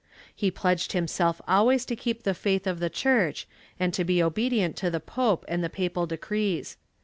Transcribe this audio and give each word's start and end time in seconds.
He 0.33 0.49
pledged 0.49 0.93
himself 0.93 1.39
always 1.47 1.85
to 1.85 1.95
keep 1.95 2.23
the 2.23 2.33
faith 2.33 2.65
of 2.65 2.79
the 2.79 2.89
Church 2.89 3.47
and 3.79 3.93
to 3.93 4.03
be 4.03 4.23
obedient 4.23 4.75
to 4.77 4.89
the 4.89 4.99
pope 4.99 5.45
and 5.47 5.63
the 5.63 5.69
papal 5.69 6.07
decrees. 6.07 6.75